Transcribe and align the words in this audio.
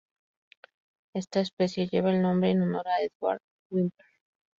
Esta 1.13 1.41
especie 1.41 1.87
lleva 1.87 2.09
el 2.09 2.23
nombre 2.23 2.49
en 2.49 2.63
honor 2.63 2.87
a 2.87 3.03
Edward 3.03 3.39
Whymper. 3.69 4.07